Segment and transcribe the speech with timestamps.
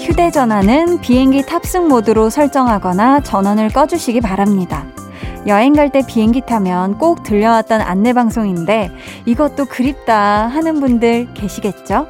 [0.00, 4.86] 휴대전화는 비행기 탑승 모드로 설정하거나 전원을 꺼주시기 바랍니다.
[5.46, 8.90] 여행 갈 때 비행기 타면 꼭 들려왔던 안내 방송인데
[9.26, 12.06] 이것도 그립다 하는 분들 계시겠죠?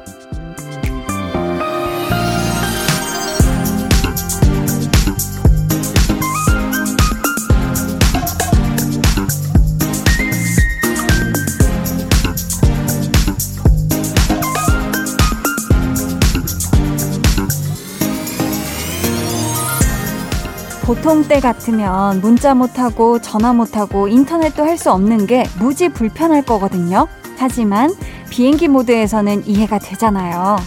[20.85, 27.07] 보통 때 같으면 문자 못하고 전화 못하고 인터넷도 할 수 없는 게 무지 불편할 거거든요.
[27.37, 27.89] 하지만
[28.29, 30.57] 비행기 모드에서는 이해가 되잖아요.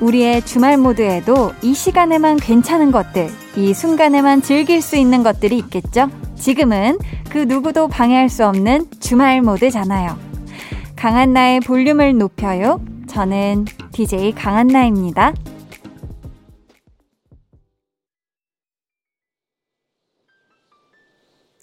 [0.00, 6.08] 우리의 주말 모드에도 이 시간에만 괜찮은 것들, 이 순간에만 즐길 수 있는 것들이 있겠죠?
[6.36, 6.98] 지금은
[7.30, 10.16] 그 누구도 방해할 수 없는 주말 모드잖아요.
[10.94, 12.80] 강한나의 볼륨을 높여요.
[13.08, 15.32] 저는 DJ 강한나입니다.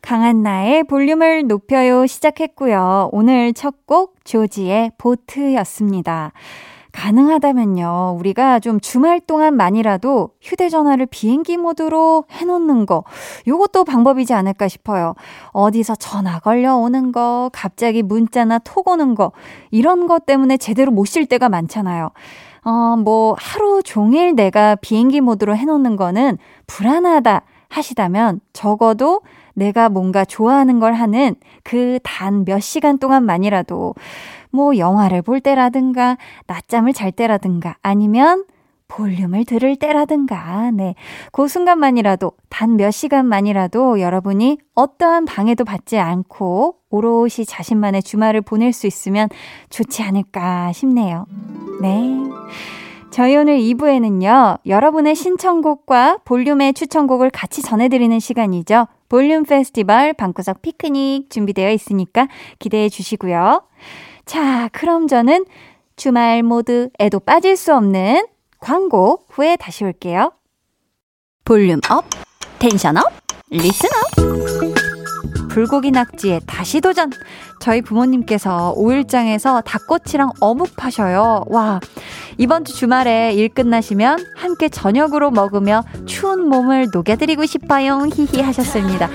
[0.05, 3.09] 강한 나의 볼륨을 높여요 시작했고요.
[3.11, 6.31] 오늘 첫 곡 조지의 보트였습니다.
[6.91, 13.03] 가능하다면요, 우리가 좀 주말 동안만이라도 휴대전화를 비행기 모드로 해놓는 거,
[13.47, 15.13] 요것도 방법이지 않을까 싶어요.
[15.51, 19.31] 어디서 전화 걸려오는 거, 갑자기 문자나 톡 오는 거,
[19.71, 22.11] 이런 것 때문에 제대로 못 쉴 때가 많잖아요.
[22.63, 29.21] 어, 뭐, 하루 종일 내가 비행기 모드로 해놓는 거는 불안하다 하시다면 적어도
[29.55, 33.95] 내가 뭔가 좋아하는 걸 하는 그 단 몇 시간 동안만이라도
[34.51, 36.17] 뭐 영화를 볼 때라든가
[36.47, 38.45] 낮잠을 잘 때라든가 아니면
[38.87, 40.93] 볼륨을 들을 때라든가, 네.
[41.31, 48.85] 그 순간만이라도, 단 몇 시간만이라도 여러분이 어떠한 방해도 받지 않고 오롯이 자신만의 주말을 보낼 수
[48.85, 49.27] 있으면
[49.71, 51.25] 좋지 않을까 싶네요.
[51.81, 52.11] 네.
[53.09, 58.87] 저희 오늘 2부에는요, 여러분의 신청곡과 볼륨의 추천곡을 같이 전해드리는 시간이죠.
[59.09, 62.27] 볼륨 페스티벌 방구석 피크닉 준비되어 있으니까
[62.59, 63.63] 기대해 주시고요.
[64.25, 65.45] 자, 그럼 저는
[65.95, 68.25] 주말 모드에도 빠질 수 없는
[68.59, 70.31] 광고 후에 다시 올게요.
[71.43, 72.05] volume up,
[72.59, 73.03] tension up,
[73.51, 75.49] listen up.
[75.49, 77.11] 불고기 낙지에 다시 도전!
[77.65, 81.45] 저희 부모님께서 오일장에서 닭꼬치랑 어묵 파셔요.
[81.47, 81.79] 와,
[82.37, 88.05] 이번 주 주말에 일 끝나시면 함께 저녁으로 먹으며 추운 몸을 녹여드리고 싶어요.
[88.13, 89.09] 히히 하셨습니다.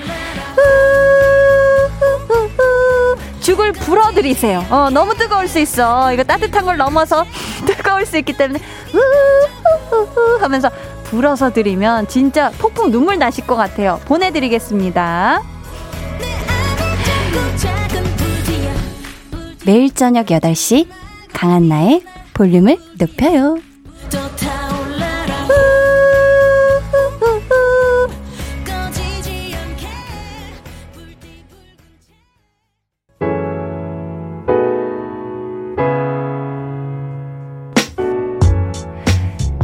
[3.39, 4.65] 죽을 불어드리세요.
[4.69, 6.11] 어, 너무 뜨거울 수 있어.
[6.11, 7.23] 이거 따뜻한 걸 넘어서
[7.65, 8.59] 뜨거울 수 있기 때문에
[10.41, 10.69] 하면서
[11.05, 14.01] 불어서 드리면 진짜 폭풍 눈물 나실 것 같아요.
[14.03, 15.41] 보내드리겠습니다.
[19.65, 20.87] 매일 저녁 8시
[21.33, 23.57] 강한나의 볼륨을 높여요.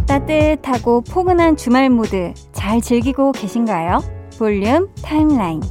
[0.05, 4.03] 따뜻하고 포근한 주말 모드 잘 즐기고 계신가요?
[4.37, 5.61] 볼륨 타임라인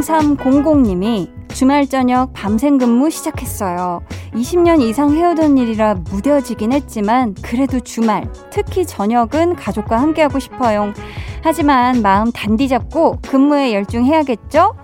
[0.00, 4.00] (0300님이) 주말 저녁 밤샘 근무 시작했어요.
[4.34, 10.92] 20년 이상 해오던 일이라 무뎌지긴 했지만 그래도 주말, 특히 저녁은 가족과 함께하고 싶어요.
[11.42, 14.74] 하지만 마음 단디 잡고 근무에 열중해야겠죠?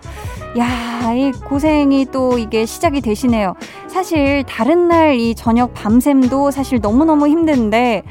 [0.59, 3.55] 야, 이 고생이 또 이게 시작이 되시네요.
[3.89, 8.03] 사실 다른 날 이 저녁 밤샘도 사실 너무너무 힘든데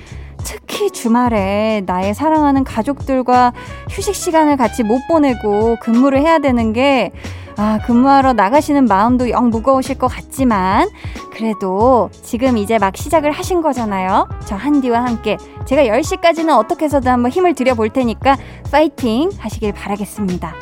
[0.73, 3.53] 특히 주말에 나의 사랑하는 가족들과
[3.91, 7.11] 휴식 시간을 같이 못 보내고 근무를 해야 되는 게
[7.58, 10.90] 아, 근무하러 나가시는 마음도 영 무거우실 것 같지만,
[11.31, 14.28] 그래도 지금 이제 막 시작을 하신 거잖아요.
[14.46, 18.37] 저 한디와 함께 제가 10시까지는 어떻게 해서든 한번 힘을 들여볼 테니까
[18.72, 20.55] 파이팅 하시길 바라겠습니다.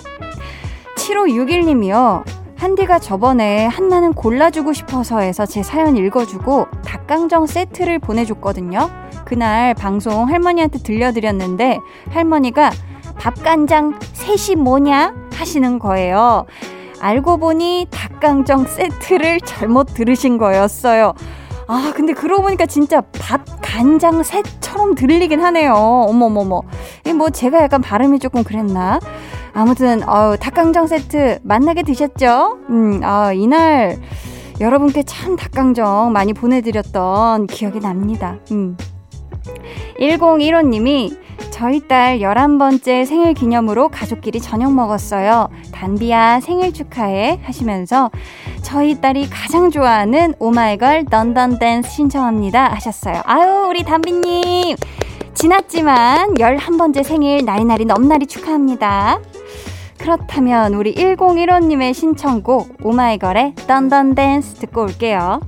[0.98, 2.41] 7561님이요.
[2.62, 8.88] 한디가 저번에 한나는 골라주고 싶어서 해서 제 사연 읽어주고 닭강정 세트를 보내줬거든요.
[9.25, 11.80] 그날 방송 할머니한테 들려드렸는데
[12.12, 12.69] 할머니가
[13.18, 15.16] 밥간장 셋이 뭐냐?
[15.34, 16.46] 하시는 거예요.
[17.00, 21.13] 알고 보니 닭강정 세트를 잘못 들으신 거였어요.
[21.68, 25.74] 아, 근데 그러고 보니까 진짜 밥 간장 셋처럼 들리긴 하네요.
[25.74, 26.62] 어머머머.
[27.16, 29.00] 뭐 제가 약간 발음이 조금 그랬나?
[29.53, 32.59] 아무튼, 어 닭강정 세트 만나게 드셨죠?
[32.69, 33.98] 음, 아, 이날
[34.59, 38.38] 여러분께 참 닭강정 많이 보내드렸던 기억이 납니다.
[38.51, 38.77] 음.
[40.00, 41.18] 1015님이
[41.50, 45.50] 저희 딸 11번째 생일 기념으로 가족끼리 저녁 먹었어요.
[45.71, 48.12] 단비야 생일 축하해 하시면서
[48.62, 53.21] 저희 딸이 가장 좋아하는 오마이걸 런던 댄스 신청합니다 하셨어요.
[53.25, 54.75] 아유 우리 단비님
[55.33, 59.19] 지났지만 11번째 생일 나이나리 넘나리 축하합니다.
[60.01, 65.39] 그렇다면 우리 1015님의 신청곡 오마이걸의 Dun Dun Dance 듣고 올게요.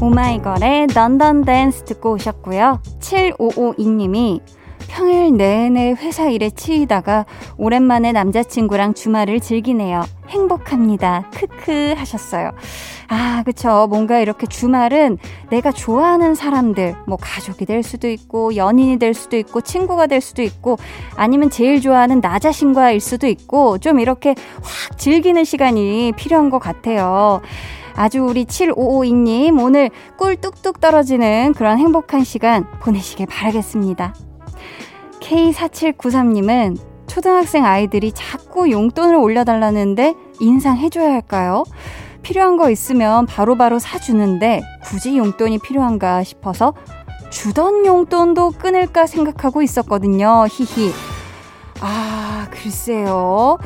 [0.00, 2.80] 오마이걸의 Dun Dun Dance 듣고 오셨고요.
[3.00, 4.40] 7552님이
[4.88, 7.26] 평일 내내 회사 일에 치이다가
[7.56, 10.04] 오랜만에 남자친구랑 주말을 즐기네요.
[10.28, 11.28] 행복합니다.
[11.34, 12.52] 크크 하셨어요.
[13.10, 13.86] 아, 그쵸.
[13.88, 15.16] 뭔가 이렇게 주말은
[15.50, 20.42] 내가 좋아하는 사람들, 뭐 가족이 될 수도 있고, 연인이 될 수도 있고, 친구가 될 수도
[20.42, 20.76] 있고,
[21.16, 27.40] 아니면 제일 좋아하는 나 자신과일 수도 있고, 좀 이렇게 확 즐기는 시간이 필요한 것 같아요.
[27.96, 34.14] 아주 우리 7552님 오늘 꿀 뚝뚝 떨어지는 그런 행복한 시간 보내시길 바라겠습니다.
[35.20, 36.78] K4793님은
[37.08, 41.64] 초등학생 아이들이 자꾸 용돈을 올려달라는데 인상해줘야 할까요?
[42.22, 46.74] 필요한 거 있으면 바로바로 바로 사주는데 굳이 용돈이 필요한가 싶어서
[47.30, 50.46] 주던 용돈도 끊을까 생각하고 있었거든요.
[50.50, 50.92] 히히.
[51.80, 53.58] 아, 글쎄요.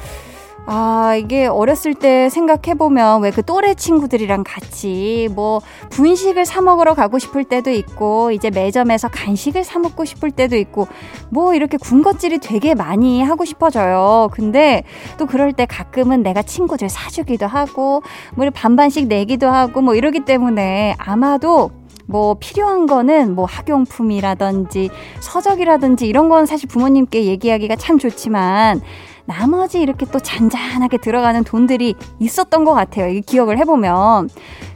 [0.65, 5.61] 아, 이게 어렸을 때 생각해보면 왜 그 또래 친구들이랑 같이 뭐
[5.91, 10.87] 분식을 사먹으러 가고 싶을 때도 있고, 이제 매점에서 간식을 사먹고 싶을 때도 있고,
[11.31, 14.29] 뭐 이렇게 군것질이 되게 많이 하고 싶어져요.
[14.33, 14.85] 근데
[15.19, 18.03] 또 그럴 때 가끔은 내가 친구들 사주기도 하고,
[18.37, 21.71] 뭐 반반씩 내기도 하고, 뭐 이러기 때문에 아마도
[22.07, 28.81] 뭐 필요한 거는 뭐 학용품이라든지 서적이라든지 이런 건 사실 부모님께 얘기하기가 참 좋지만
[29.25, 33.09] 나머지 이렇게 또 잔잔하게 들어가는 돈들이 있었던 것 같아요.
[33.09, 34.29] 이 기억을 해보면.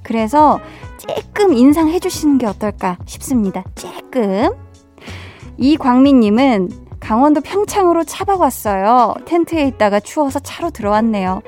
[0.03, 0.61] 그래서
[0.99, 3.65] 조금 인상해 주시는 게 어떨까 싶습니다.
[3.75, 4.51] 조금.
[5.59, 6.71] 이광민님은
[7.01, 9.15] 강원도 평창으로 차박 왔어요.
[9.27, 11.41] 텐트에 있다가 추워서 차로 들어왔네요.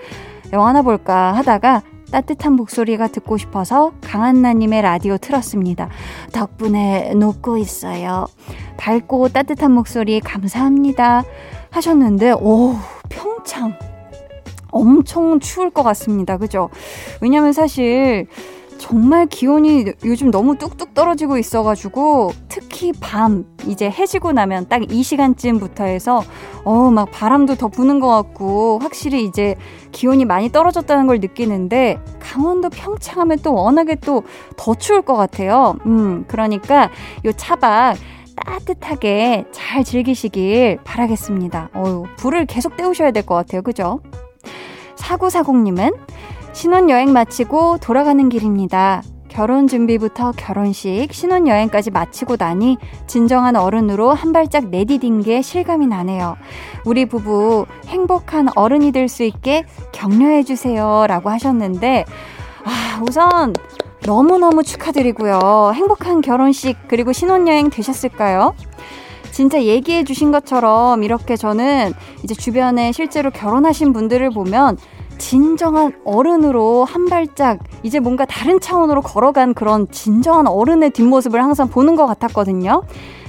[0.52, 5.90] 영화나 볼까 하다가 따뜻한 목소리가 듣고 싶어서 강한나님의 라디오 틀었습니다.
[6.32, 8.26] 덕분에 녹고 있어요.
[8.76, 11.24] 밝고 따뜻한 목소리 감사합니다.
[11.70, 12.74] 하셨는데, 오,
[13.08, 13.74] 평창.
[14.70, 16.36] 엄청 추울 것 같습니다.
[16.36, 16.68] 그죠?
[17.22, 18.26] 왜냐면 사실
[18.76, 25.84] 정말 기온이 요즘 너무 뚝뚝 떨어지고 있어가지고 특히 밤 이제 해지고 나면 딱 이 시간쯤부터
[25.84, 26.22] 해서
[26.64, 29.56] 어 막 바람도 더 부는 것 같고 확실히 이제
[29.90, 34.22] 기온이 많이 떨어졌다는 걸 느끼는데 강원도 평창하면 또 워낙에 또
[34.56, 35.76] 더 추울 것 같아요.
[35.86, 36.90] 음 그러니까
[37.24, 37.96] 요 차박
[38.44, 41.70] 따뜻하게 잘 즐기시길 바라겠습니다.
[41.74, 43.62] 어유 불을 계속 때우셔야 될 것 같아요.
[43.62, 44.00] 그죠?
[44.96, 45.92] 사구사공님은
[46.52, 49.02] 신혼여행 마치고 돌아가는 길입니다.
[49.28, 52.76] 결혼 준비부터 결혼식, 신혼여행까지 마치고 나니
[53.06, 56.36] 진정한 어른으로 한 발짝 내디딘 게 실감이 나네요.
[56.84, 61.06] 우리 부부 행복한 어른이 될 수 있게 격려해주세요.
[61.06, 62.04] 라고 하셨는데,
[62.64, 63.52] 아, 우선
[64.08, 65.72] 너무너무 축하드리고요.
[65.74, 68.54] 행복한 결혼식 그리고 신혼여행 되셨을까요?
[69.30, 71.92] 진짜 얘기해 주신 것처럼 이렇게 저는
[72.24, 74.78] 이제 주변에 실제로 결혼하신 분들을 보면
[75.18, 81.94] 진정한 어른으로 한 발짝 이제 뭔가 다른 차원으로 걸어간 그런 진정한 어른의 뒷모습을 항상 보는
[81.94, 82.84] 것 같았거든요.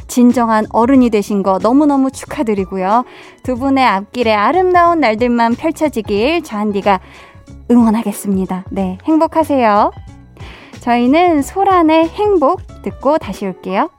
[0.07, 3.03] 진정한 어른이 되신 거 너무너무 축하드리고요.
[3.43, 7.01] 두 분의 앞길에 아름다운 날들만 펼쳐지길 저한디가
[7.69, 8.63] 응원하겠습니다.
[8.69, 9.91] 네, 행복하세요.
[10.79, 13.89] 저희는 소란의 행복 듣고 다시 올게요.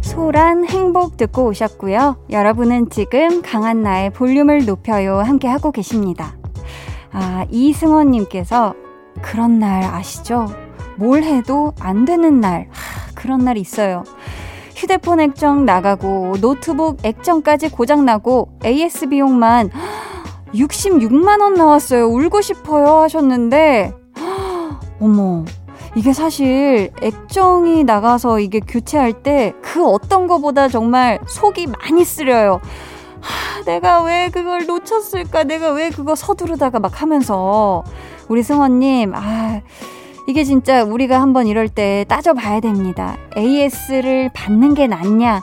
[0.00, 2.16] 소란 행복 듣고 오셨고요.
[2.30, 6.34] 여러분은 지금 강한 나의 볼륨을 높여요 함께 하고 계십니다.
[7.12, 8.74] 아, 이승원님께서
[9.22, 10.46] 그런 날 아시죠?
[10.96, 12.68] 뭘 해도 안 되는 날.
[12.70, 14.04] 하, 그런 날 있어요.
[14.76, 19.70] 휴대폰 액정 나가고 노트북 액정까지 고장나고 AS 비용만
[20.54, 22.06] 66만원 나왔어요.
[22.08, 23.92] 울고 싶어요 하셨는데,
[25.00, 25.44] 어머,
[25.94, 32.60] 이게 사실 액정이 나가서 이게 교체할 때 그 어떤 거보다 정말 속이 많이 쓰려요.
[33.20, 35.44] 하, 내가 왜 그걸 놓쳤을까?
[35.44, 37.82] 내가 왜 그거 서두르다가 막 하면서.
[38.28, 39.60] 우리 승원님, 아,
[40.26, 43.16] 이게 진짜 우리가 한번 이럴 때 따져봐야 됩니다.
[43.36, 45.42] AS를 받는 게 낫냐?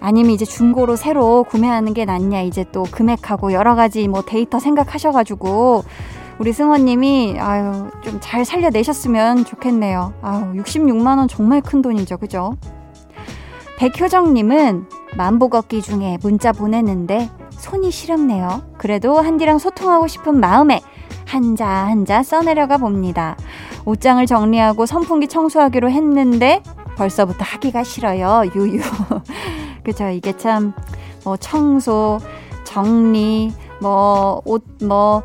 [0.00, 5.84] 아니면 이제 중고로 새로 구매하는 게 낫냐, 이제 또 금액하고 여러 가지 뭐 데이터 생각하셔가지고,
[6.38, 10.12] 우리 승원님이, 아유, 좀 잘 살려내셨으면 좋겠네요.
[10.22, 12.56] 아유, 66만 원 정말 큰 돈이죠, 그죠?
[13.78, 18.62] 백효정님은 만보 걷기 중에 문자 보냈는데 손이 시렵네요.
[18.78, 20.80] 그래도 한디랑 소통하고 싶은 마음에
[21.26, 23.36] 한자 한자 써내려가 봅니다.
[23.84, 26.62] 옷장을 정리하고 선풍기 청소하기로 했는데
[26.96, 28.42] 벌써부터 하기가 싫어요.
[28.54, 28.80] 유유.
[29.84, 30.08] 그죠.
[30.08, 30.72] 이게 참,
[31.24, 32.18] 뭐, 청소,
[32.64, 35.22] 정리, 뭐, 옷, 뭐,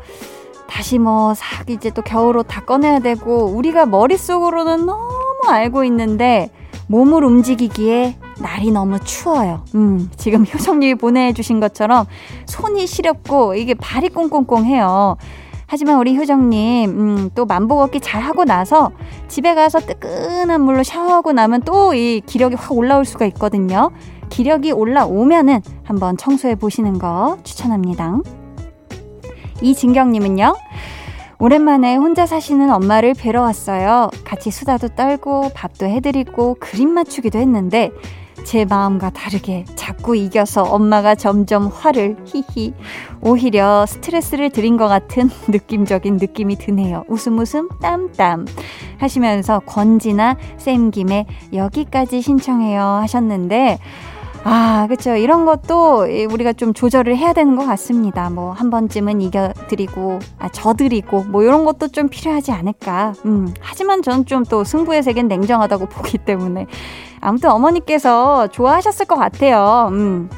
[0.68, 6.50] 다시 뭐, 싹 이제 또 겨울옷 다 꺼내야 되고, 우리가 머릿속으로는 너무 알고 있는데,
[6.86, 9.64] 몸을 움직이기에 날이 너무 추워요.
[9.74, 12.06] 음, 지금 효정님이 보내주신 것처럼
[12.46, 15.16] 손이 시렵고, 이게 발이 꽁꽁꽁 해요.
[15.72, 18.92] 하지만 우리 효정님, 음, 또 만보 걷기 잘 하고 나서
[19.28, 23.90] 집에 가서 뜨끈한 물로 샤워하고 나면 또 이 기력이 확 올라올 수가 있거든요.
[24.28, 28.18] 기력이 올라오면은 한번 청소해 보시는 거 추천합니다.
[29.62, 30.54] 이진경님은요,
[31.38, 34.10] 오랜만에 혼자 사시는 엄마를 뵈러 왔어요.
[34.24, 37.90] 같이 수다도 떨고 밥도 해드리고 그림 맞추기도 했는데
[38.44, 42.74] 제 마음과 다르게 자꾸 이겨서 엄마가 점점 화를 히히
[43.20, 47.04] 오히려 스트레스를 드린 것 같은 느낌적인 느낌이 드네요.
[47.08, 48.46] 웃음 웃음 땀땀
[48.98, 53.78] 하시면서 권지나 쌤김에 여기까지 신청해요 하셨는데
[54.44, 55.14] 아, 그쵸.
[55.14, 58.28] 이런 것도 우리가 좀 조절을 해야 되는 것 같습니다.
[58.28, 63.14] 뭐, 한 번쯤은 이겨드리고, 아, 져드리고, 뭐, 이런 것도 좀 필요하지 않을까.
[63.24, 66.66] 음, 하지만 전좀또 승부의 세계는 냉정하다고 보기 때문에.
[67.20, 69.88] 아무튼 어머니께서 좋아하셨을 것 같아요.
[69.92, 70.28] 음.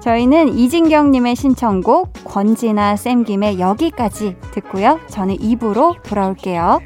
[0.00, 4.98] 저희는 이진경님의 신청곡, 권지나 쌤김의 여기까지 듣고요.
[5.06, 6.80] 저는 입으로 돌아올게요.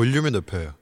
[0.00, 0.72] 볼륨을 높여요.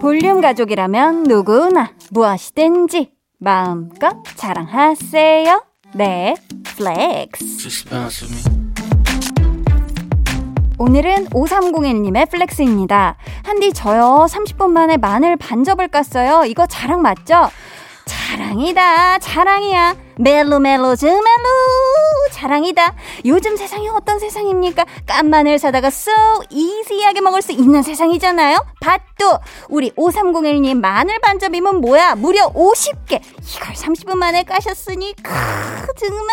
[0.00, 5.62] 볼륨 가족이라면 누구나 무엇이든지 마음껏 자랑하세요.
[5.92, 7.84] 네, flex.
[10.78, 13.16] 오늘은 5301님의 flex입니다.
[13.44, 16.48] 한디 저요 30분 만에 마늘 반접을 깠어요.
[16.48, 17.50] 이거 자랑 맞죠?
[18.34, 19.96] 자랑이다 자랑이야.
[20.16, 21.22] 멜로 멜로 즈 멜로
[22.32, 22.94] 자랑이다.
[23.26, 24.84] 요즘 세상이 어떤 세상입니까?
[25.06, 26.12] 깐 마늘 사다가 so
[26.50, 28.56] easy하게 먹을 수 있는 세상이잖아요.
[28.80, 29.38] But 또.
[29.68, 32.16] 우리 5301님 마늘 반접이면 뭐야?
[32.16, 33.20] 무려 50개.
[33.22, 35.30] 이걸 30분 만에 까셨으니 크
[35.96, 36.28] 정말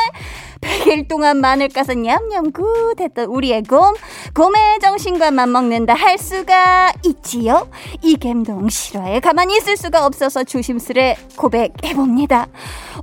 [0.62, 3.94] 100일 동안 마늘 까서 냠냠 good 했던 우리의 곰,
[4.34, 7.68] 곰의 정신과 맞먹는다 할 수가 있지요?
[8.02, 12.48] 이 갬동 실화에 가만히 있을 수가 없어서 조심스레 고백해봅니다.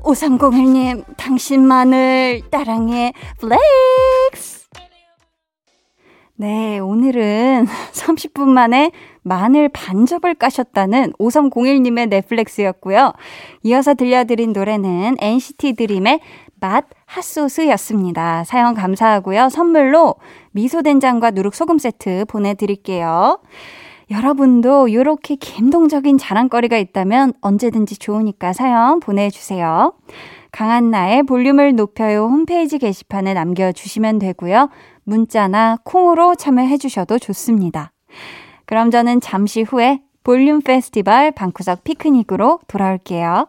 [0.02, 4.58] 5301님, 당신 마늘 따랑해 flex!
[6.40, 13.12] 네, 오늘은 30분 만에 마늘 반접을 까셨다는 5301님의 넷플렉스였고요.
[13.64, 16.20] 이어서 들려드린 노래는 NCT 드림의
[16.60, 18.44] 맛 핫소스였습니다.
[18.44, 19.48] 사연 감사하고요.
[19.48, 20.16] 선물로
[20.52, 23.40] 미소된장과 누룩소금 세트 보내드릴게요.
[24.10, 29.94] 여러분도 이렇게 감동적인 자랑거리가 있다면 언제든지 좋으니까 사연 보내주세요.
[30.50, 34.70] 강한나의 볼륨을 높여요 홈페이지 게시판에 남겨주시면 되고요.
[35.04, 37.92] 문자나 콩으로 참여해주셔도 좋습니다.
[38.64, 43.48] 그럼 저는 잠시 후에 볼륨 페스티벌 방구석 피크닉으로 돌아올게요.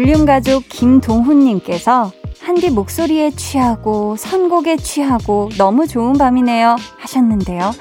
[0.00, 7.72] 볼륨 가족 김동훈님께서 한디 목소리에 취하고 선곡에 취하고 너무 좋은 밤이네요 하셨는데요.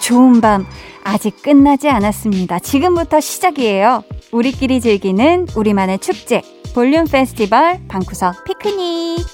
[0.00, 0.64] 좋은 밤
[1.04, 2.60] 아직 끝나지 않았습니다.
[2.60, 4.04] 지금부터 시작이에요.
[4.32, 6.40] 우리끼리 즐기는 우리만의 축제
[6.74, 9.26] 볼륨 페스티벌 방구석 피크닉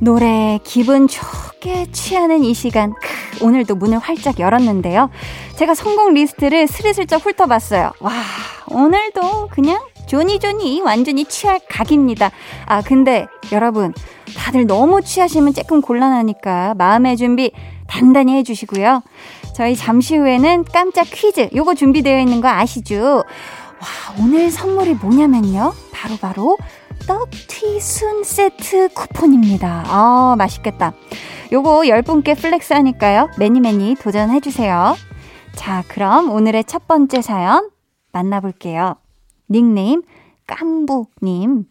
[0.00, 3.13] 노래 기분 좋게 취하는 이 시간 크,
[3.44, 5.10] 오늘도 문을 활짝 열었는데요.
[5.56, 7.92] 제가 선곡 리스트를 스리슬쩍 훑어봤어요.
[8.00, 8.12] 와
[8.68, 12.30] 오늘도 그냥 조니조니 완전히 취할 각입니다.
[12.66, 13.92] 아 근데 여러분
[14.36, 17.52] 다들 너무 취하시면 조금 곤란하니까 마음의 준비
[17.86, 19.02] 단단히 해주시고요.
[19.54, 23.24] 저희 잠시 후에는 깜짝 퀴즈 요거 준비되어 있는 거 아시죠?
[23.78, 23.86] 와
[24.20, 25.74] 오늘 선물이 뭐냐면요.
[25.92, 26.58] 바로바로 바로
[27.06, 29.84] 떡튀순 세트 쿠폰입니다.
[29.86, 30.94] 아, 맛있겠다.
[31.54, 33.30] 요거 10분께 flex 하니까요.
[33.38, 34.96] Many many 도전해주세요.
[35.54, 37.70] 자, 그럼 오늘의 첫 번째 사연
[38.10, 38.96] 만나볼게요.
[39.48, 40.02] 닉네임
[40.48, 41.66] 깜부님.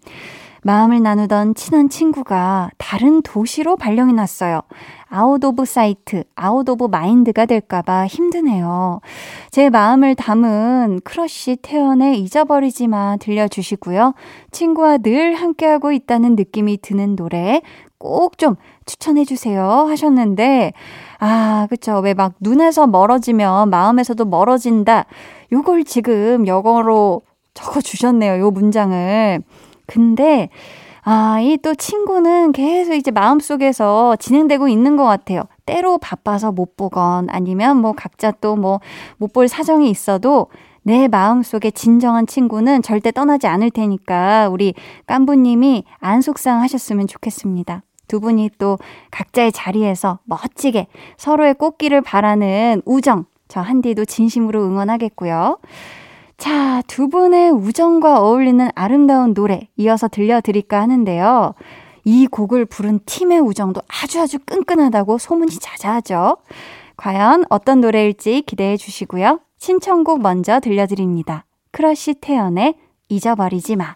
[0.66, 4.62] 마음을 나누던 친한 친구가 다른 도시로 발령이 났어요.
[5.10, 9.02] Out of sight, out of mind가 될까봐 힘드네요.
[9.52, 14.14] 제 마음을 담은 크러쉬 태연의 잊어버리지 마 들려주시고요.
[14.52, 17.62] 친구와 늘 함께하고 있다는 느낌이 드는 노래
[18.04, 18.56] 꼭 좀
[18.86, 20.74] 추천해 주세요 하셨는데,
[21.20, 22.00] 아, 그쵸.
[22.00, 25.06] 왜 막 눈에서 멀어지면 마음에서도 멀어진다.
[25.52, 27.22] 요걸 지금 영어로
[27.54, 28.40] 적어 주셨네요.
[28.40, 29.42] 요 문장을.
[29.88, 30.50] 근데,
[31.04, 35.44] 아, 이 또 친구는 계속 이제 마음속에서 진행되고 있는 것 같아요.
[35.66, 38.80] 때로 바빠서 못 보건 아니면 뭐 각자 또 뭐
[39.20, 40.48] 못 볼 사정이 있어도
[40.84, 44.74] 내 마음속에 진정한 친구는 절대 떠나지 않을 테니까 우리
[45.08, 47.84] 깐부님이 안 속상하셨으면 좋겠습니다.
[48.14, 48.78] 두 분이 또
[49.10, 50.86] 각자의 자리에서 멋지게
[51.18, 55.58] 서로의 꽃길을 바라는 우정, 저 한디도 진심으로 응원하겠고요.
[56.38, 61.56] 자, 두 분의 우정과 어울리는 아름다운 노래 이어서 들려드릴까 하는데요.
[62.04, 66.38] 이 곡을 부른 팀의 우정도 아주 아주 끈끈하다고 소문이 자자하죠.
[66.98, 69.40] 과연 어떤 노래일지 기대해 주시고요.
[69.58, 71.46] 신청곡 먼저 들려드립니다.
[71.72, 72.76] 크러쉬 태연의
[73.10, 73.96] 잊어버리지 마.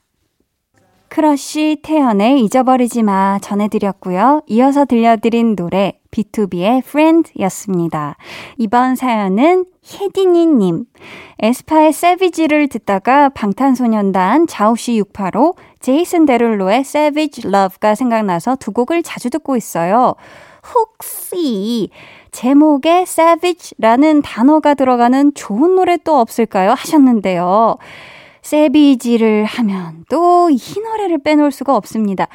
[1.10, 4.42] 크러쉬 태연의 잊어버리지 마 전해드렸고요.
[4.48, 8.18] 이어서 들려드린 노래 BTOB의 Friend였습니다.
[8.58, 10.86] 이번 사연은 혜디니님.
[11.40, 19.56] 에스파의 Savage를 듣다가 방탄소년단 Jawsh 685, 제이슨 데룰로의 Savage Love가 생각나서 두 곡을 자주 듣고
[19.56, 20.16] 있어요.
[20.74, 21.90] 혹시
[22.32, 26.72] 제목에 Savage라는 단어가 들어가는 좋은 노래 또 없을까요?
[26.72, 27.78] 하셨는데요.
[28.48, 32.28] 세비지를 하면 또 이 노래를 빼놓을 수가 없습니다.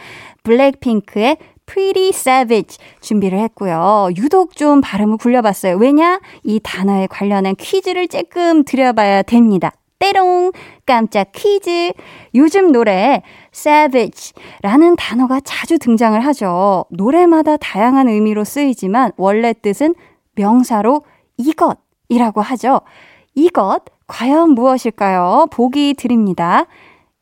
[0.42, 4.10] 블랙핑크의 Pretty Savage 준비를 했고요.
[4.18, 5.76] 유독 좀 발음을 굴려봤어요.
[5.76, 6.20] 왜냐?
[6.44, 9.72] 이 단어에 관련한 퀴즈를 조금 드려봐야 됩니다.
[9.98, 10.52] 때롱!
[10.84, 11.92] 깜짝 퀴즈!
[12.34, 13.22] 요즘 노래
[13.54, 16.84] savage라는 단어가 자주 등장을 하죠.
[16.90, 19.94] 노래마다 다양한 의미로 쓰이지만 원래 뜻은
[20.34, 21.04] 명사로
[21.38, 22.80] 이것이라고 하죠.
[23.34, 23.80] 이것
[24.12, 25.46] 과연 무엇일까요?
[25.50, 26.66] 보기 드립니다.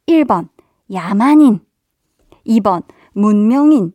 [0.09, 0.49] 1번
[0.93, 1.61] 야만인
[2.45, 3.93] 2번 문명인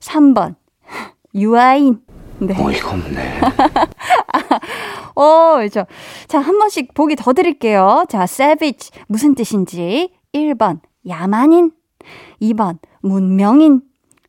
[0.00, 0.54] 3번
[1.34, 2.02] 유아인
[2.38, 2.54] 네.
[2.54, 3.40] 어이가 없네.
[5.16, 5.86] 어, 그죠.
[6.28, 8.04] 자, 한 번씩 보기 더 드릴게요.
[8.10, 10.12] 자, savage 무슨 뜻인지.
[10.34, 11.72] 1번 야만인
[12.42, 13.80] 2번 문명인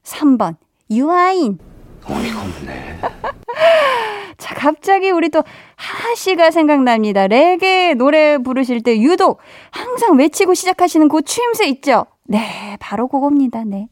[0.03, 0.55] 3번
[0.89, 1.59] 유아인
[2.05, 2.99] 어이가 없네.
[4.39, 5.43] 자, 갑자기 우리 또
[5.75, 7.27] 하하 씨가 생각납니다.
[7.27, 12.05] 레게 노래 부르실 때 유독 항상 외치고 시작하시는 그 추임새 있죠?
[12.23, 13.63] 네, 바로 그겁니다.
[13.65, 13.89] 네.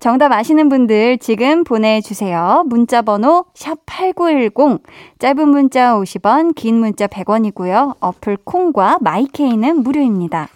[0.00, 2.64] 정답 아시는 분들 지금 보내주세요.
[2.66, 4.80] 문자 번호 샵8910.
[5.18, 7.96] 짧은 문자 50원, 긴 문자 100원이고요.
[8.00, 10.48] 어플 콩과 마이케이는 무료입니다.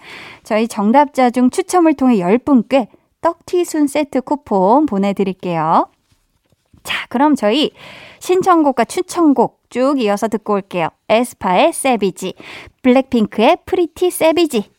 [0.43, 2.89] 저희 정답자 중 추첨을 통해 10분께
[3.21, 5.89] 떡튀순 세트 쿠폰 보내드릴게요.
[6.83, 7.73] 자, 그럼 저희
[8.21, 10.89] 신청곡과 추천곡 쭉 이어서 듣고 올게요.
[11.09, 12.35] 에스파의 Savage,
[12.83, 14.71] 블랙핑크의 Pretty Savage,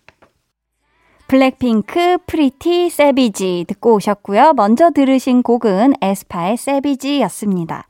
[1.30, 4.54] 블랙핑크 Pretty Savage 듣고 오셨고요.
[4.54, 7.86] 먼저 들으신 곡은 에스파의 Savage였습니다.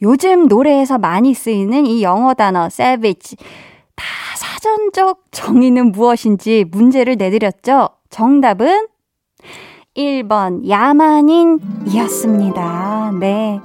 [0.00, 3.36] 요즘 노래에서 많이 쓰이는 이 영어 단어 savage
[3.94, 4.04] 다
[4.36, 7.90] 사전적 정의는 무엇인지 문제를 내드렸죠.
[8.08, 8.86] 정답은
[9.98, 11.58] 1번 야만인이었습니다.
[13.18, 13.60] 네.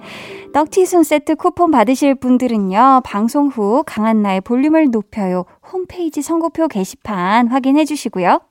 [0.52, 8.41] 떡튀순 세트 쿠폰 받으실 분들은요, 방송 후 강한나의 볼륨을 높여요 홈페이지 선고표 게시판 확인해 주시고요.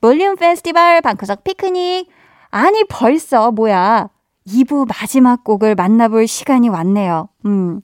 [0.00, 2.08] 볼륨 페스티벌 방구석 피크닉.
[2.50, 4.08] 아니, 벌써 뭐야.
[4.46, 7.28] 2부 마지막 곡을 만나볼 시간이 왔네요.
[7.44, 7.82] 음.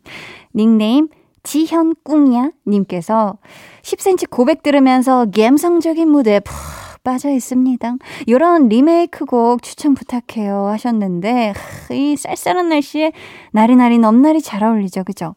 [0.55, 1.09] 닉네임
[1.43, 3.37] 지현꿍야 님께서
[3.83, 6.55] 10cm 고백 들으면서 감성적인 무대에 푹
[7.07, 7.95] 빠져 있습니다.
[8.27, 11.55] 이런 리메이크 곡 추천 부탁해요 하셨는데
[11.93, 13.13] 이 쌀쌀한 날씨에
[13.53, 15.05] 나리나리 넘나리 잘 어울리죠.
[15.05, 15.37] 그죠?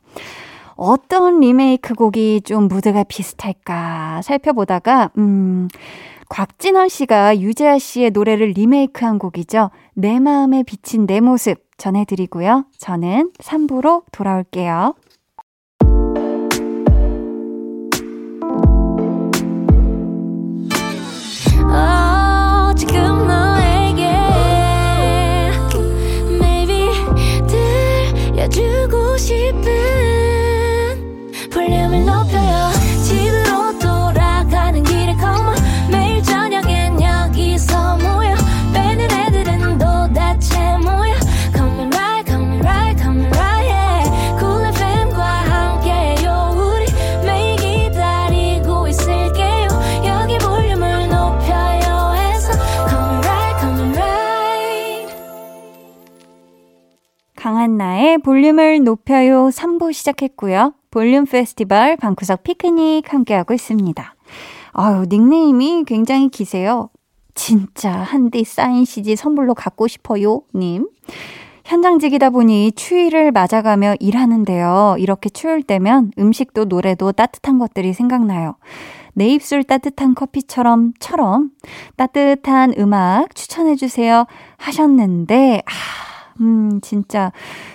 [0.73, 5.67] 어떤 리메이크 곡이 좀 무드가 비슷할까 살펴보다가, 음,
[6.29, 9.69] 곽진원 씨가 유재하 씨의 노래를 리메이크한 곡이죠.
[9.93, 12.65] 내 마음에 비친 내 모습 전해드리고요.
[12.79, 14.95] 저는 3부로 돌아올게요.
[32.05, 32.48] love place.
[57.69, 60.73] 강한나의 볼륨을 높여요 3부 시작했고요.
[60.89, 64.15] 볼륨 페스티벌 방구석 피크닉 함께하고 있습니다.
[64.73, 66.89] 아유, 닉네임이 굉장히 기세요.
[67.35, 70.87] 진짜 한디 사인 CG 선물로 갖고 싶어요, 님.
[71.65, 74.95] 현장직이다 보니 추위를 맞아가며 일하는데요.
[74.97, 78.55] 이렇게 추울 때면 음식도 노래도 따뜻한 것들이 생각나요.
[79.13, 81.51] 내 입술 따뜻한 커피처럼, 처럼
[81.97, 84.25] 따뜻한 음악 추천해주세요
[84.57, 86.08] 하셨는데, 아,
[86.41, 87.31] 음, 진짜.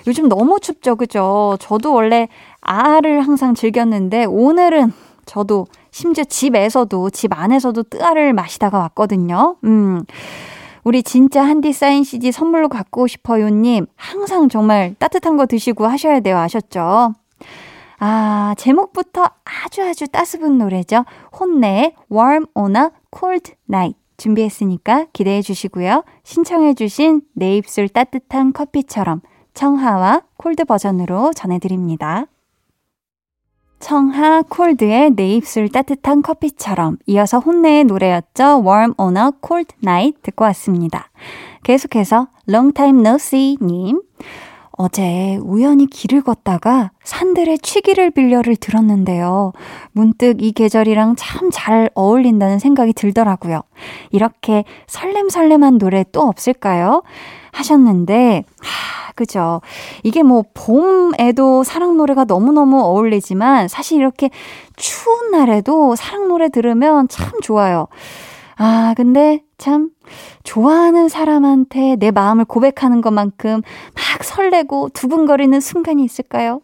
[0.07, 1.57] 요즘 너무 춥죠, 그죠?
[1.61, 2.29] 저도 원래
[2.61, 4.93] 아를 항상 즐겼는데, 오늘은
[5.27, 9.57] 저도 심지어 집에서도, 집 안에서도 뜨아를 마시다가 왔거든요.
[9.65, 10.05] 음.
[10.85, 16.37] 우리 진짜 한디 사인 CD 선물로 갖고 싶어요님, 항상 정말 따뜻한 거 드시고 하셔야 돼요.
[16.37, 17.15] 아셨죠?
[17.99, 21.05] 아, 제목부터 아주 아주 따스분 노래죠.
[21.39, 24.04] 혼내의 Warm on a Cold Night.
[24.25, 26.03] 준비했으니까 기대해 주시고요.
[26.23, 29.21] 신청해 주신 내 입술 따뜻한 커피처럼
[29.53, 32.27] 청하와 콜드 버전으로 전해드립니다.
[33.81, 38.63] 청하 콜드의 내 입술 따뜻한 커피처럼 이어서 혼내의 노래였죠.
[38.65, 41.11] Warm on a Cold Night 듣고 왔습니다.
[41.63, 44.01] 계속해서 Long Time No See 님.
[44.77, 49.53] 어제 우연히 길을 걷다가 산들의 취기를 빌려를 들었는데요.
[49.93, 53.63] 문득 이 계절이랑 참 잘 어울린다는 생각이 들더라고요.
[54.11, 57.03] 이렇게 설렘설렘한 노래 또 없을까요?
[57.53, 59.61] 하셨는데, 하, 그죠.
[60.03, 64.31] 이게 뭐 봄에도 사랑 노래가 너무너무 어울리지만 사실 이렇게
[64.75, 67.87] 추운 날에도 사랑 노래 들으면 참 좋아요.
[68.57, 69.91] 아, 근데 참
[70.43, 73.63] 좋아하는 사람한테 내 마음을 고백하는 것만큼
[73.95, 76.61] 막 설레고 두근거리는 순간이 있을까요?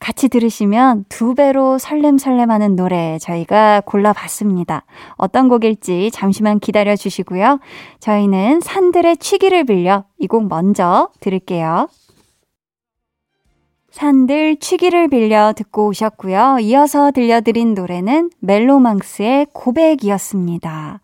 [0.00, 4.84] 같이 들으시면 두 배로 설렘설렘 하는 노래 저희가 골라봤습니다.
[5.16, 7.58] 어떤 곡일지 잠시만 기다려 주시고요.
[7.98, 11.88] 저희는 산들의 취기를 빌려 이 곡 먼저 들을게요.
[13.98, 16.58] 산들 취기를 빌려 듣고 오셨고요.
[16.60, 21.00] 이어서 들려드린 노래는 멜로망스의 고백이었습니다.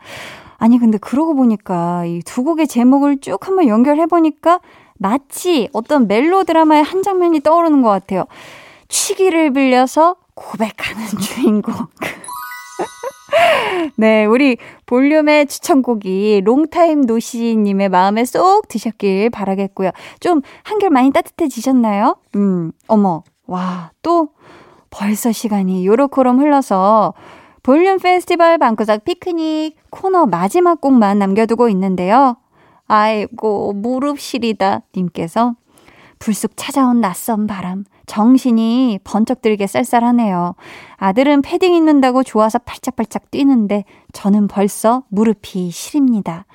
[0.58, 4.60] 아니, 근데 그러고 보니까 이 두 곡의 제목을 쭉 한번 연결해 보니까
[4.96, 8.26] 마치 어떤 멜로 드라마의 한 장면이 떠오르는 것 같아요.
[8.86, 11.74] 취기를 빌려서 고백하는 주인공.
[13.96, 19.90] 네, 우리 볼륨의 추천곡이 Long time no see님의 마음에 쏙 드셨길 바라겠고요.
[20.20, 22.16] 좀 한결 많이 따뜻해지셨나요?
[22.36, 24.28] 음, 어머, 와, 또
[24.90, 27.14] 벌써 시간이 요렇게럼 흘러서
[27.62, 32.36] 볼륨 페스티벌 방구석 피크닉 코너 마지막 곡만 남겨두고 있는데요.
[32.86, 35.54] 아이고, 무릎 시리다 님께서
[36.18, 37.84] 불쑥 찾아온 낯선 바람.
[38.06, 40.54] 정신이 번쩍 들게 쌀쌀하네요.
[40.96, 46.46] 아들은 패딩 입는다고 좋아서 팔짝팔짝 뛰는데 저는 벌써 무릎이 시립니다.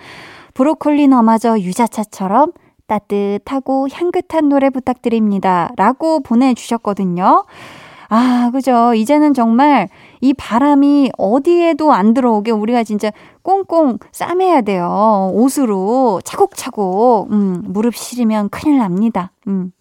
[0.54, 2.52] 브로콜리 너마저 유자차처럼
[2.88, 5.70] 따뜻하고 향긋한 노래 부탁드립니다.
[5.78, 7.46] 라고 보내주셨거든요.
[8.10, 8.96] 아, 그죠.
[8.96, 9.88] 이제는 정말
[10.20, 13.12] 이 바람이 어디에도 안 들어오게 우리가 진짜
[13.44, 15.32] 꽁꽁 싸매야 돼요.
[15.34, 17.32] 옷으로 차곡차곡.
[17.32, 19.32] 음, 무릎 시리면 큰일 납니다.
[19.48, 19.72] 음.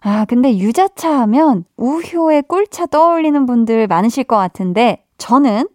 [0.00, 5.68] 아, 근데 유자차 하면 우효의 꿀차 떠올리는 분들 많으실 것 같은데, 저는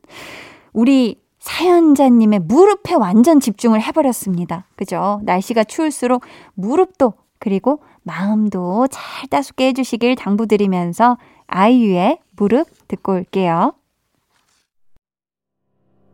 [0.72, 4.66] 우리 사연자님의 무릎에 완전 집중을 해버렸습니다.
[4.76, 5.20] 그죠?
[5.24, 13.74] 날씨가 추울수록 무릎도, 그리고 마음도 잘 따숩게 해주시길 당부드리면서 아이유의 무릎 듣고 올게요.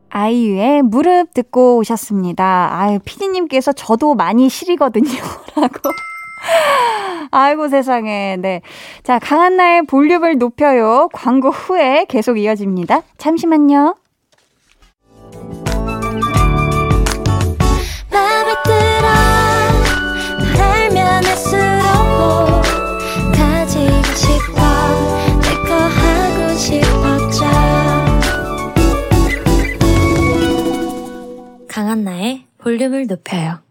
[0.09, 2.69] 아이유의 무릎 듣고 오셨습니다.
[2.71, 5.09] 아유, 피디님께서 저도 많이 시리거든요.
[5.55, 5.91] 라고.
[7.31, 8.37] 아이고 세상에.
[8.37, 8.61] 네.
[9.03, 11.09] 자, 강한나의 볼륨을 높여요.
[11.13, 13.01] 광고 후에 계속 이어집니다.
[13.17, 13.95] 잠시만요.
[31.67, 33.68] 강한나의 볼륨을 높여요.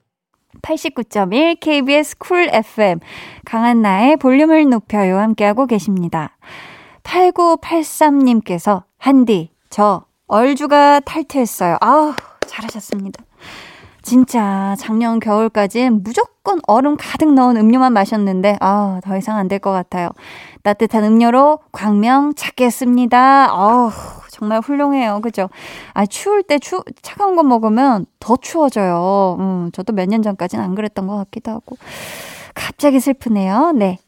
[0.62, 3.00] 89.1 KBS 쿨 FM
[3.44, 6.36] 강한나의 볼륨을 높여요 함께하고 계십니다.
[7.02, 11.76] 8983님께서 한디 저 얼주가 탈퇴했어요.
[11.80, 12.14] 아우
[12.46, 13.24] 잘하셨습니다.
[14.02, 19.70] 진짜 작년 겨울까진 무조건 얼음 가득 넣은 음료만 마셨는데 아, 더 이상 안 될 것
[19.72, 20.10] 같아요.
[20.62, 23.50] 따뜻한 음료로 광명 찾겠습니다.
[23.50, 23.90] 아우,
[24.30, 25.20] 정말 훌륭해요.
[25.22, 25.48] 그죠?
[25.94, 29.36] 아, 추울 때 추, 차가운 거 먹으면 더 추워져요.
[29.38, 31.76] 음, 저도 몇 년 전까지는 안 그랬던 것 같기도 하고.
[32.54, 33.72] 갑자기 슬프네요.
[33.72, 33.98] 네.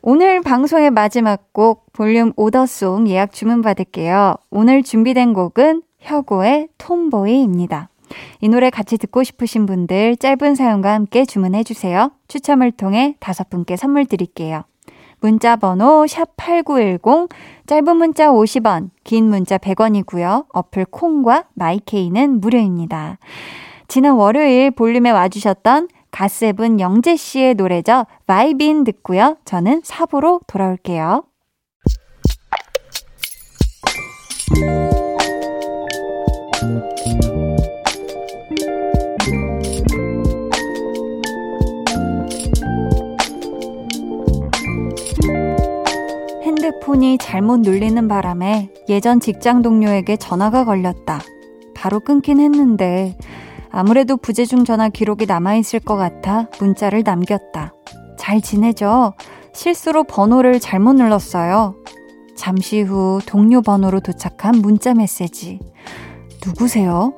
[0.00, 4.36] 오늘 방송의 마지막 곡 볼륨 오더송 예약 주문 받을게요.
[4.50, 7.89] 오늘 준비된 곡은 혁오의 톰보이입니다.
[8.40, 12.10] 이 노래 같이 듣고 싶으신 분들 짧은 사연과 함께 주문해 주세요.
[12.28, 14.64] 추첨을 통해 다섯 분께 선물 드릴게요.
[15.20, 17.28] 문자 번호 샵8910
[17.66, 20.46] 짧은 문자 50원, 긴 문자 100원이고요.
[20.52, 23.18] 어플 콩과 마이케이는 무료입니다.
[23.86, 28.06] 지난 월요일 볼륨에 와주셨던 가세븐 영재 씨의 노래죠.
[28.26, 29.36] 바이빈 듣고요.
[29.44, 31.24] 저는 4부로 돌아올게요.
[46.90, 51.20] 폰이 잘못 눌리는 바람에 예전 직장 동료에게 전화가 걸렸다.
[51.72, 53.16] 바로 끊긴 했는데
[53.70, 57.74] 아무래도 부재중 전화 기록이 남아있을 것 같아 문자를 남겼다.
[58.18, 59.12] 잘 지내죠?
[59.52, 61.76] 실수로 번호를 잘못 눌렀어요.
[62.36, 65.60] 잠시 후 동료 번호로 도착한 문자 메시지.
[66.44, 67.12] 누구세요?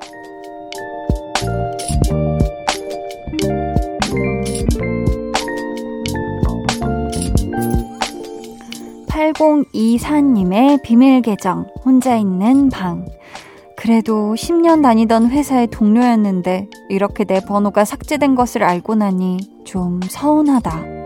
[9.32, 13.06] 8024님의 비밀 계정, 혼자 있는 방.
[13.76, 21.02] 그래도 10년 다니던 회사의 동료였는데 이렇게 내 번호가 삭제된 것을 알고 나니 좀 서운하다.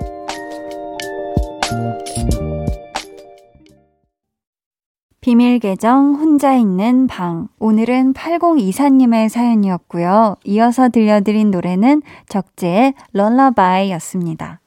[5.21, 7.49] 비밀 계정 혼자 있는 방.
[7.59, 10.37] 오늘은 8024님의 사연이었고요.
[10.45, 14.61] 이어서 들려드린 노래는 적재의 럴라바이였습니다.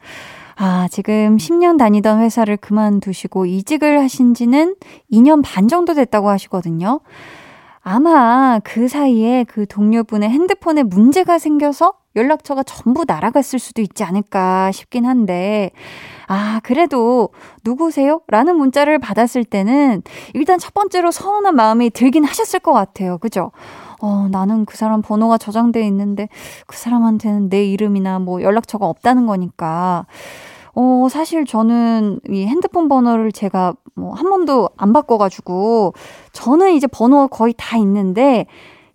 [0.61, 4.75] 아, 지금 10년 다니던 회사를 그만두시고 이직을 하신 지는
[5.09, 6.99] 2년 반 정도 됐다고 하시거든요.
[7.79, 15.05] 아마 그 사이에 그 동료분의 핸드폰에 문제가 생겨서 연락처가 전부 날아갔을 수도 있지 않을까 싶긴
[15.05, 15.71] 한데,
[16.27, 17.29] 아, 그래도
[17.63, 18.19] 누구세요?
[18.27, 20.01] 라는 문자를 받았을 때는
[20.33, 23.17] 일단 첫 번째로 서운한 마음이 들긴 하셨을 것 같아요.
[23.17, 23.51] 그죠?
[24.01, 26.27] 어, 나는 그 사람 번호가 저장돼 있는데
[26.67, 30.05] 그 사람한테는 내 이름이나 뭐 연락처가 없다는 거니까.
[30.75, 35.93] 어, 사실 저는 이 핸드폰 번호를 제가 뭐 한 번도 안 바꿔가지고
[36.33, 38.45] 저는 이제 번호가 거의 다 있는데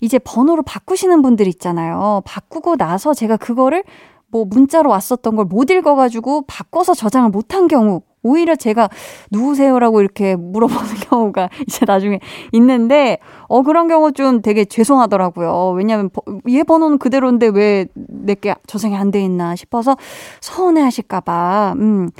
[0.00, 2.22] 이제 번호를 바꾸시는 분들 있잖아요.
[2.26, 3.84] 바꾸고 나서 제가 그거를
[4.28, 8.88] 뭐 문자로 왔었던 걸 못 읽어가지고 바꿔서 저장을 못한 경우 오히려 제가
[9.30, 12.18] 누구세요라고 이렇게 물어보는 경우가 이제 나중에
[12.52, 15.70] 있는데, 어, 그런 경우 좀 되게 죄송하더라고요.
[15.76, 16.10] 왜냐면
[16.48, 19.96] 얘 번호는 그대로인데 왜 내게 저장이 안 돼 있나 싶어서
[20.40, 22.10] 서운해 하실까 봐, 음.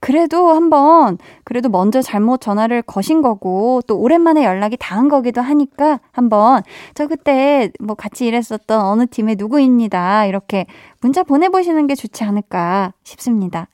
[0.00, 6.62] 그래도 한번, 그래도 먼저 잘못 전화를 거신 거고, 또 오랜만에 연락이 닿은 거기도 하니까 한번,
[6.94, 10.26] 저 그때 뭐 같이 일했었던 어느 팀의 누구입니다.
[10.26, 10.66] 이렇게
[11.00, 13.68] 문자 보내 보시는 게 좋지 않을까 싶습니다.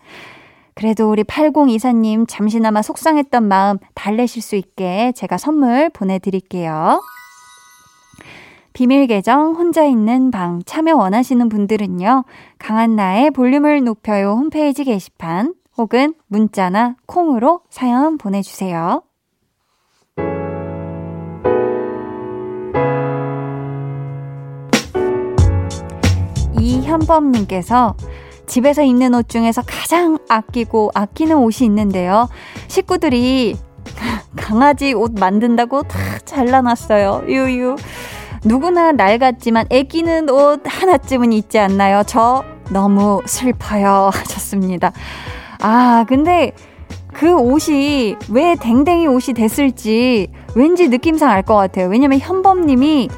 [0.81, 7.03] 그래도 우리 8024님 잠시나마 속상했던 마음 달래실 수 있게 제가 선물 보내드릴게요.
[8.73, 12.25] 비밀 계정 혼자 있는 방 참여 원하시는 분들은요.
[12.59, 19.03] 강한나의 볼륨을 높여요 홈페이지 게시판 혹은 문자나 콩으로 사연 보내주세요.
[26.59, 27.97] 이현범님께서
[28.51, 32.29] 집에서 입는 옷 중에서 가장 아끼고 아끼는 옷이 있는데요.
[32.67, 33.57] 식구들이
[34.37, 37.25] 강아지 옷 만든다고 다 잘라놨어요.
[37.29, 37.77] 유유.
[38.45, 42.03] 누구나 낡았지만 애끼는 옷 하나쯤은 있지 않나요?
[42.07, 44.11] 저 너무 슬퍼요.
[44.15, 44.93] 하셨습니다.
[45.61, 46.51] 아, 근데
[47.13, 51.87] 그 옷이 왜 댕댕이 옷이 됐을지 왠지 느낌상 알 것 같아요.
[51.89, 53.09] 왜냐면 현범님이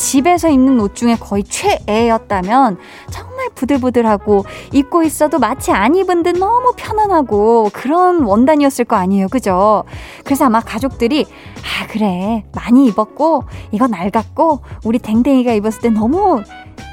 [0.00, 2.78] 집에서 입는 옷 중에 거의 최애였다면
[3.10, 9.28] 정말 부들부들하고 입고 있어도 마치 안 입은 듯 너무 편안하고 그런 원단이었을 거 아니에요.
[9.28, 9.84] 그죠?
[10.24, 12.44] 그래서 아마 가족들이 아, 그래.
[12.54, 16.42] 많이 입었고 이건 낡았고 우리 댕댕이가 입었을 때 너무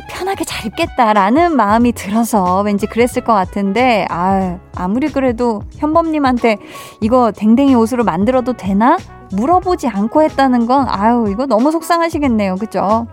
[0.09, 6.57] 편하게 잘 입겠다라는 마음이 들어서 왠지 그랬을 것 같은데, 아 아무리 그래도 현범님한테
[7.01, 8.97] 이거 댕댕이 옷으로 만들어도 되나?
[9.31, 12.55] 물어보지 않고 했다는 건, 아유, 이거 너무 속상하시겠네요.
[12.55, 13.07] 그죠?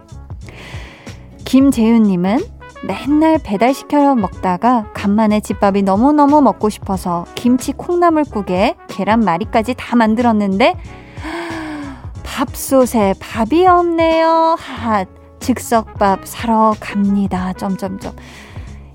[1.45, 2.41] 김재윤님은
[2.87, 10.77] 맨날 배달시켜 먹다가 간만에 집밥이 너무너무 먹고 싶어서 김치 콩나물국에 계란말이까지 다 만들었는데
[12.25, 14.57] 밥솥에 밥이 없네요.
[14.59, 15.09] 핫.
[15.41, 17.53] 즉석밥 사러 갑니다.
[17.53, 18.15] 점점점.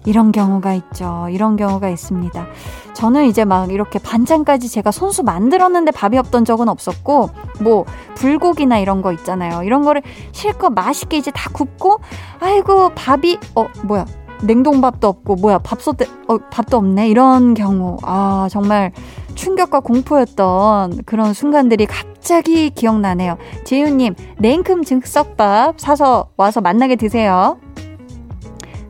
[0.05, 1.27] 이런 경우가 있죠.
[1.29, 2.47] 이런 경우가 있습니다.
[2.93, 7.29] 저는 이제 막 이렇게 반찬까지 제가 손수 만들었는데 밥이 없던 적은 없었고,
[7.61, 7.85] 뭐,
[8.15, 9.63] 불고기나 이런 거 있잖아요.
[9.63, 11.99] 이런 거를 실컷 맛있게 이제 다 굽고,
[12.39, 14.05] 아이고, 밥이, 어, 뭐야.
[14.41, 17.09] 냉동밥도 없고, 뭐야, 밥솥에, 어, 밥도 없네.
[17.09, 17.97] 이런 경우.
[18.03, 18.93] 아, 정말
[19.35, 23.37] 충격과 공포였던 그런 순간들이 갑자기 기억나네요.
[23.63, 27.57] 재윤님, 냉큼 즉석밥 사서 와서 맛나게 드세요.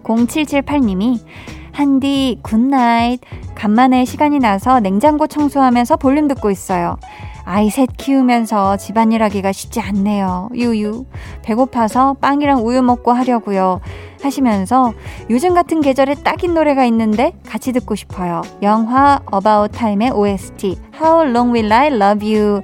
[0.10, 1.20] 0778님이
[1.72, 3.22] 한디 good night
[3.54, 6.98] 간만에 시간이 나서 냉장고 청소하면서 볼륨 듣고 있어요.
[7.46, 10.50] 아이 셋 키우면서 집안일 하기가 쉽지 않네요.
[10.54, 11.06] 유유.
[11.42, 13.82] 배고파서 빵이랑 우유 먹고 하려고요.
[14.22, 14.94] 하시면서
[15.30, 18.42] 요즘 같은 계절에 딱인 노래가 있는데 같이 듣고 싶어요.
[18.62, 22.62] 영화 About Time의 OST How Long Will I Love You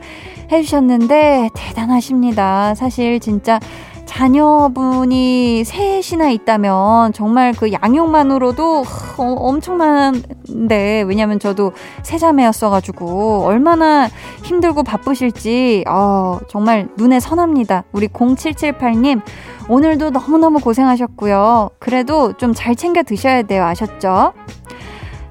[0.51, 2.75] 해주셨는데 대단하십니다.
[2.75, 3.59] 사실 진짜
[4.05, 8.83] 자녀분이 셋이나 있다면 정말 그 양육만으로도
[9.17, 14.07] 어, 엄청난데 왜냐면 저도 세자매였어가지고 얼마나
[14.43, 17.83] 힘들고 바쁘실지 어, 정말 눈에 선합니다.
[17.91, 19.21] 우리 0778님
[19.67, 21.71] 오늘도 너무너무 고생하셨고요.
[21.79, 23.65] 그래도 좀 잘 챙겨 드셔야 돼요.
[23.65, 24.31] 아셨죠?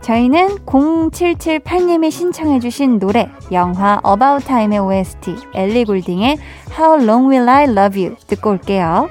[0.04, 6.36] 저희는 0778님이 신청해주신 노래, 영화 About Time의 OST, 엘리 골딩의
[6.78, 9.08] How Long Will I Love You 듣고 올게요.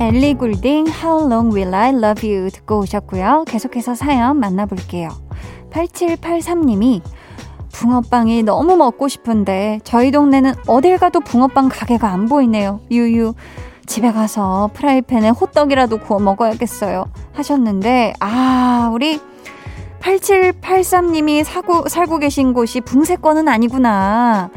[0.00, 3.44] 엘리 굴딩 How Long Will I Love You 듣고 오셨고요.
[3.46, 5.10] 계속해서 사연 만나볼게요.
[5.70, 7.00] 8783님이
[7.70, 12.80] 붕어빵이 너무 먹고 싶은데 저희 동네는 어딜 가도 붕어빵 가게가 안 보이네요.
[12.90, 13.34] 유유.
[13.88, 17.06] 집에 가서 프라이팬에 호떡이라도 구워 먹어야겠어요.
[17.32, 19.18] 하셨는데, 아, 우리
[20.00, 24.50] 8783님이 사고, 살고 계신 곳이 붕세권은 아니구나.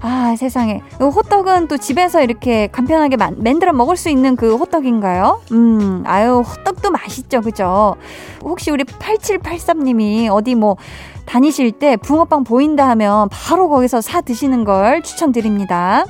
[0.00, 0.82] 아, 세상에.
[1.00, 5.42] 호떡은 또 집에서 이렇게 간편하게 만, 만들어 먹을 수 있는 그 호떡인가요?
[5.52, 7.94] 음, 아유, 호떡도 맛있죠, 그죠?
[8.42, 10.76] 혹시 우리 8783님이 어디 뭐
[11.24, 16.04] 다니실 때 붕어빵 보인다 하면 바로 거기서 사 드시는 걸 추천드립니다.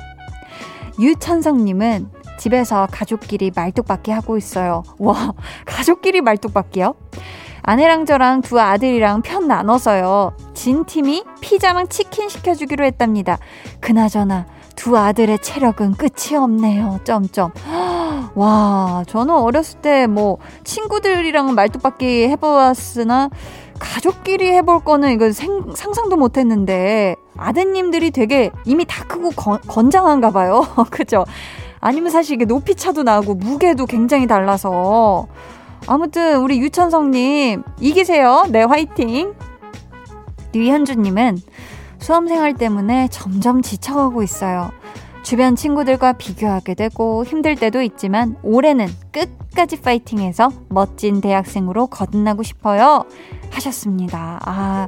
[0.99, 4.83] 유천성님은 집에서 가족끼리 말뚝박기 하고 있어요.
[4.99, 5.31] 와,
[5.65, 6.93] 가족끼리 말뚝박기요?
[7.61, 10.35] 아내랑 저랑 두 아들이랑 편 나눠서요.
[10.53, 13.37] 진 팀이 피자랑 치킨 시켜주기로 했답니다.
[13.79, 16.99] 그나저나 두 아들의 체력은 끝이 없네요.
[17.05, 17.51] 점점.
[18.35, 23.29] 와, 저는 어렸을 때 뭐 친구들이랑 말뚝박기 해보았으나
[23.79, 30.31] 가족끼리 해볼 거는 이거 생, 상상도 못 했는데 아드님들이 되게 이미 다 크고 건, 건장한가
[30.31, 30.65] 봐요.
[30.91, 31.23] 그죠?
[31.85, 35.27] 아니면 사실 이게 높이 차도 나고 무게도 굉장히 달라서
[35.85, 38.45] 아무튼 우리 유천성님 이기세요.
[38.49, 39.33] 네 화이팅.
[40.53, 41.39] 류현주님은
[41.99, 44.71] 수험생활 때문에 점점 지쳐가고 있어요.
[45.23, 53.03] 주변 친구들과 비교하게 되고 힘들 때도 있지만 올해는 끝까지 파이팅해서 멋진 대학생으로 거듭나고 싶어요.
[53.49, 54.39] 하셨습니다.
[54.45, 54.87] 아,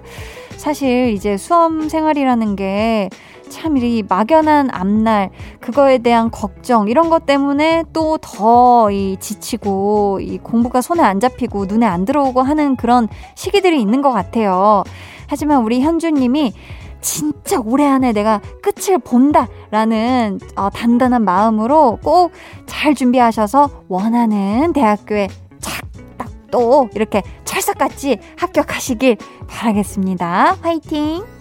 [0.56, 3.10] 사실 이제 수험 생활이라는 게
[3.50, 5.30] 참 이 막연한 앞날
[5.60, 11.66] 그거에 대한 걱정 이런 것 때문에 또 더 이 지치고 이 공부가 손에 안 잡히고
[11.66, 14.84] 눈에 안 들어오고 하는 그런 시기들이 있는 것 같아요.
[15.28, 16.54] 하지만 우리 현주님이
[17.02, 22.32] 진짜 올해 안에 내가 끝을 본다라는 어, 단단한 마음으로 꼭
[22.66, 25.28] 잘 준비하셔서 원하는 대학교에
[25.60, 30.58] 착딱 또 이렇게 찰싹같이 합격하시길 바라겠습니다.
[30.62, 31.35] 화이팅!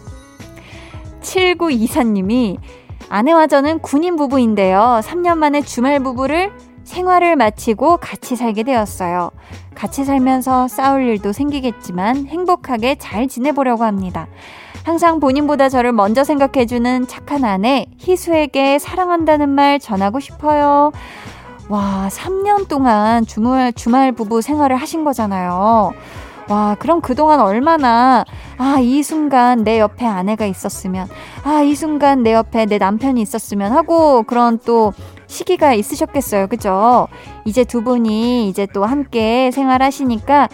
[1.25, 2.59] 7924님이
[3.09, 5.01] 아내와 저는 군인 부부인데요.
[5.03, 6.53] 3년 만에 주말 부부를
[6.85, 9.31] 생활을 마치고 같이 살게 되었어요.
[9.75, 14.29] 같이 살면서 싸울 일도 생기겠지만 행복하게 잘 지내보려고 합니다.
[14.85, 20.93] 항상 본인보다 저를 먼저 생각해주는 착한 아내 희수에게 사랑한다는 말 전하고 싶어요.
[21.71, 25.95] 와, 3년 동안 주말, 주말 부부 생활을 하신 거잖아요.
[26.49, 28.25] 와, 그럼 그동안 얼마나,
[28.59, 31.09] 아, 이 순간 내 옆에 아내가 있었으면,
[31.43, 34.93] 아, 이 순간 내 옆에 내 남편이 있었으면 하고, 그런 또
[35.27, 36.49] 시기가 있으셨겠어요.
[36.49, 37.09] 그죠?
[37.45, 40.49] 이제 두 분이 이제 또 함께 생활하시니까,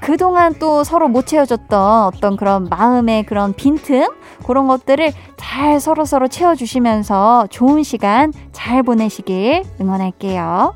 [0.00, 4.08] 그동안 또 서로 못 채워줬던 어떤 그런 마음의 그런 빈틈
[4.46, 10.74] 그런 것들을 잘 서로서로 채워주시면서 좋은 시간 잘 보내시길 응원할게요.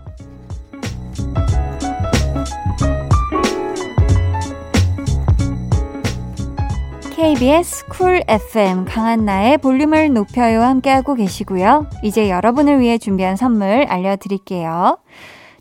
[7.21, 11.87] KBS 쿨 FM 강한나의 볼륨을 높여요 함께하고 계시고요.
[12.03, 14.97] 이제 여러분을 위해 준비한 선물 알려드릴게요.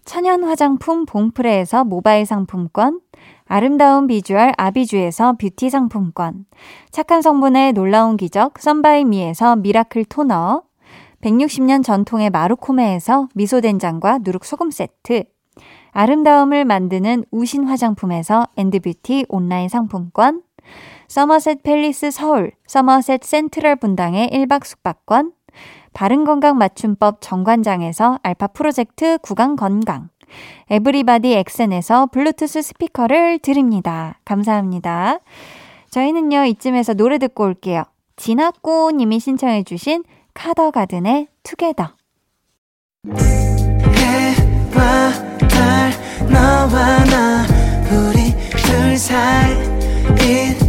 [0.05, 3.01] 천연 화장품 봉프레에서 모바일 상품권,
[3.45, 6.45] 아름다운 비주얼 아비주에서 뷰티 상품권,
[6.91, 10.63] 착한 성분의 놀라운 기적 썬바이미에서 미라클 토너,
[11.19, 15.25] 160년 전통의 마루코메에서 미소된장과 누룩소금 세트,
[15.91, 20.43] 아름다움을 만드는 우신 화장품에서 엔드뷰티 온라인 상품권,
[21.09, 25.33] 서머셋 팰리스 서울, 서머셋 센트럴 분당의 1박 숙박권,
[25.91, 30.09] 바른건강 맞춤법 정관장에서 알파 프로젝트 구강 건강,
[30.69, 34.19] 에브리바디 엑센에서 블루투스 스피커를 드립니다.
[34.23, 35.17] 감사합니다.
[35.89, 37.85] 저희는요, 이쯤에서 노래 듣고 올게요.
[38.15, 40.03] 진학고님이 신청해주신
[40.35, 41.89] 카더가든의 Together.
[43.95, 45.11] 해와
[45.49, 45.91] 달,
[46.31, 47.45] 너와 나,
[47.89, 50.68] 우리 둘 사이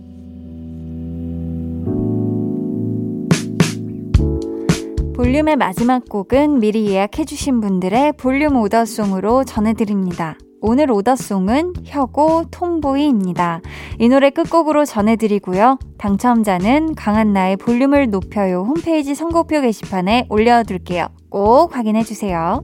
[5.21, 10.35] 볼륨의 마지막 곡은 미리 예약해주신 분들의 볼륨 오더송으로 전해드립니다.
[10.61, 13.61] 오늘 오더송은 혁오 통보이입니다.
[13.99, 15.77] 이 노래 끝곡으로 전해드리고요.
[15.99, 21.05] 당첨자는 강한나의 볼륨을 높여요 홈페이지 선곡표 게시판에 올려둘게요.
[21.29, 22.63] 꼭 확인해주세요.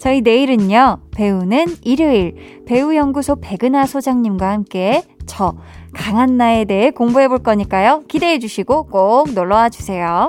[0.00, 5.54] 저희 내일은요, 배우는 일요일 배우연구소 백은하 소장님과 함께 저
[5.94, 8.02] 강한나에 대해 공부해 볼 거니까요.
[8.08, 10.28] 기대해 주시고 꼭 놀러와 주세요.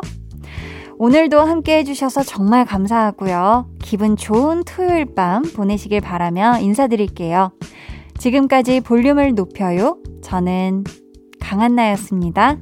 [0.97, 3.69] 오늘도 함께 해주셔서 정말 감사하고요.
[3.81, 7.51] 기분 좋은 토요일 밤 보내시길 바라며 인사드릴게요.
[8.17, 9.97] 지금까지 볼륨을 높여요.
[10.21, 10.83] 저는
[11.39, 12.57] 강한나였습니다.